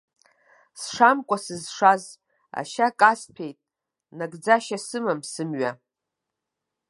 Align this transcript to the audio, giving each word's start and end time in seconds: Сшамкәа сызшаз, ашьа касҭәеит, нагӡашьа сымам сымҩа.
Сшамкәа 0.81 1.37
сызшаз, 1.43 2.03
ашьа 2.59 2.87
касҭәеит, 2.99 3.57
нагӡашьа 4.17 4.77
сымам 4.87 5.19
сымҩа. 5.31 5.71